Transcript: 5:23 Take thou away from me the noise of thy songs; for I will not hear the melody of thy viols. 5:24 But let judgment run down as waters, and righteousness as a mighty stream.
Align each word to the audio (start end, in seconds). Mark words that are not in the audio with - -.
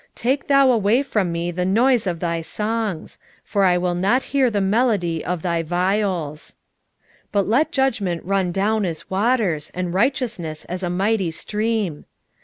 5:23 0.15 0.15
Take 0.15 0.47
thou 0.47 0.71
away 0.71 1.03
from 1.03 1.31
me 1.31 1.51
the 1.51 1.63
noise 1.63 2.07
of 2.07 2.19
thy 2.19 2.41
songs; 2.41 3.19
for 3.43 3.63
I 3.65 3.77
will 3.77 3.93
not 3.93 4.23
hear 4.33 4.49
the 4.49 4.59
melody 4.59 5.23
of 5.23 5.43
thy 5.43 5.61
viols. 5.61 6.55
5:24 7.25 7.25
But 7.31 7.47
let 7.47 7.71
judgment 7.71 8.25
run 8.25 8.51
down 8.51 8.83
as 8.83 9.11
waters, 9.11 9.69
and 9.75 9.93
righteousness 9.93 10.65
as 10.65 10.81
a 10.81 10.89
mighty 10.89 11.29
stream. 11.29 12.05